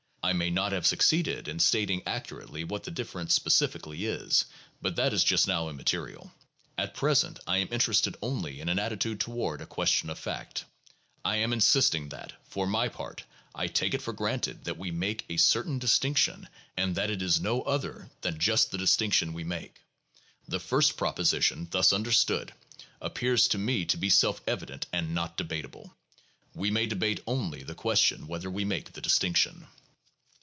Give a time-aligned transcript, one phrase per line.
[0.23, 4.45] I may not have succeeded in stating accurately what the difference specifically is,
[4.79, 6.31] but that is just now immaterial.
[6.77, 10.63] At present, I am interested only in an attitude toward a question of fact.
[11.25, 13.23] I am insisting that, for my part,
[13.55, 16.47] I take it for granted that we make a certain distinction
[16.77, 19.81] and that it is no other than just the distinction we make.
[20.47, 22.53] The first proposition, thus understood,
[23.01, 25.93] appears to me to be self evident and not debatable.
[26.53, 29.65] We may debate only the question whether we make the distinction.